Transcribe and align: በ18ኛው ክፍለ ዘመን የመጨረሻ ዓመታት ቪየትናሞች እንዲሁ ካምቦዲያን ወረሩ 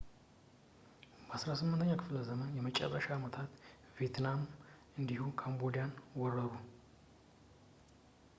በ18ኛው 1.27 1.99
ክፍለ 1.99 2.15
ዘመን 2.29 2.55
የመጨረሻ 2.59 3.05
ዓመታት 3.17 3.51
ቪየትናሞች 3.99 4.55
እንዲሁ 5.01 5.25
ካምቦዲያን 5.43 5.93
ወረሩ 6.23 6.51